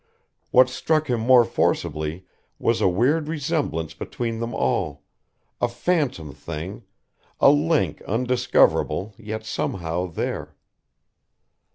What 0.49 0.67
struck 0.67 1.11
him 1.11 1.19
more 1.19 1.45
forcibly 1.45 2.25
was 2.57 2.81
a 2.81 2.87
weird 2.87 3.27
resemblance 3.27 3.93
between 3.93 4.39
them 4.39 4.51
all, 4.51 5.03
a 5.61 5.67
phantom 5.67 6.33
thing, 6.33 6.81
a 7.39 7.51
link 7.51 8.01
undiscoverable 8.07 9.13
yet 9.19 9.45
somehow 9.45 10.07
there. 10.07 10.55